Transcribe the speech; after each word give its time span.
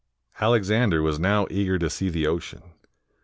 Alexander 0.39 1.03
was 1.03 1.19
now 1.19 1.45
eager 1.51 1.77
to 1.77 1.87
see 1.87 2.09
the 2.09 2.25
ocean. 2.25 2.63